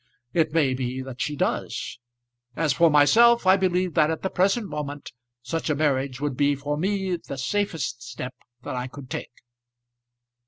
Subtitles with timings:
[0.33, 1.99] It may be that she does.
[2.55, 5.11] As for myself, I believe that at the present moment
[5.43, 8.33] such a marriage would be for me the safest step
[8.63, 9.31] that I could take."